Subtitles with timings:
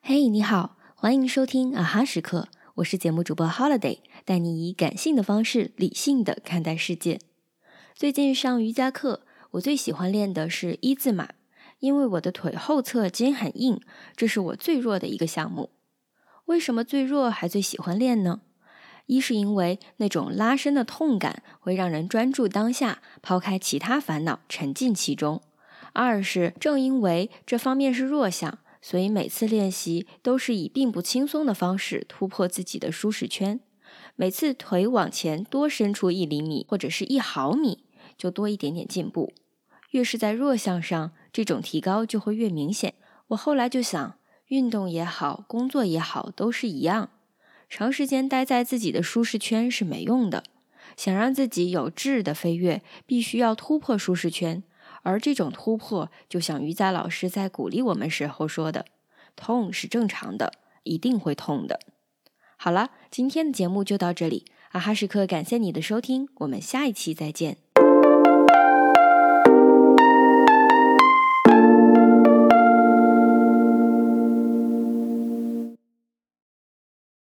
[0.00, 7.18] 嘿，你好，欢迎收听啊哈时刻，我是节目主播 Holiday，带你以感性的方式理性的看待世界。
[7.94, 11.30] 最近上瑜伽课，我最喜欢练的是一字马，
[11.80, 13.78] 因为我的腿后侧筋很硬，
[14.16, 15.70] 这是我最弱的一个项目。
[16.46, 18.40] 为什么最弱还最喜欢练呢？
[19.06, 25.40] 一是因为那种拉伸的痛感会让人专注当下，抛开其他烦恼，沉浸其中；
[25.96, 33.58] 二是正因为这方面是弱项，所以每次练习都是以并不轻松的方式突破自己的舒适圈。
[34.14, 37.84] 每次腿往前多伸出一厘米或者是一毫米，
[38.18, 39.32] 就多一点点进步。
[39.92, 42.94] 越是在弱项上，这种提高就会越明显。
[43.28, 47.08] 我后来就想，运动也好，工作也好，都是一样。
[47.70, 50.44] 长时间待在自己的舒适圈是没用的。
[50.96, 54.62] 想让自己有质的飞跃，必须要突破舒适圈。
[55.06, 58.86] 而这种突破，就像瑜伽老师在鼓励我们时候说的
[59.36, 61.78] ：“痛是正常的，一定会痛的。”
[62.58, 64.44] 好了，今天的节目就到这里。
[64.72, 67.65] 阿哈时刻，感谢你的收听，我们下一期再见。